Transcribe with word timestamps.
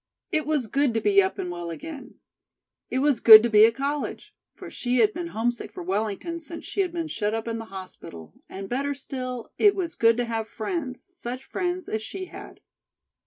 It 0.31 0.47
was 0.47 0.65
good 0.65 0.95
to 0.95 0.99
be 0.99 1.21
up 1.21 1.37
and 1.37 1.51
well 1.51 1.69
again; 1.69 2.15
it 2.89 2.97
was 2.97 3.19
good 3.19 3.43
to 3.43 3.51
be 3.51 3.65
at 3.65 3.75
college, 3.75 4.33
for 4.55 4.71
she 4.71 4.97
had 4.97 5.13
been 5.13 5.27
homesick 5.27 5.71
for 5.71 5.83
Wellington 5.83 6.39
since 6.39 6.65
she 6.65 6.81
had 6.81 6.91
been 6.91 7.07
shut 7.07 7.35
up 7.35 7.47
in 7.47 7.59
the 7.59 7.65
hospital, 7.65 8.33
and 8.49 8.67
better 8.67 8.95
still, 8.95 9.51
it 9.59 9.75
was 9.75 9.93
good 9.93 10.17
to 10.17 10.25
have 10.25 10.47
friends, 10.47 11.05
such 11.07 11.43
friends 11.45 11.87
as 11.87 12.01
she 12.01 12.25
had. 12.25 12.61